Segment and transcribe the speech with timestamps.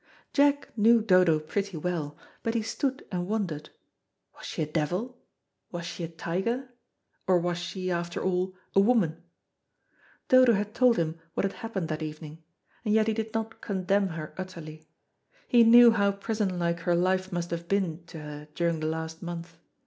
[0.33, 3.69] Jack knew Dodo pretty well, but he stood and wondered.
[4.33, 5.21] Was she a devil?
[5.71, 6.69] was she a tiger?
[7.27, 9.21] or was she, after all, a woman?
[10.27, 12.43] Dodo had told him what had happened that evening,
[12.83, 14.87] and yet he did not condemn her utterly.
[15.47, 19.21] He knew how prison like her life must have been to her during the last
[19.21, 19.59] month.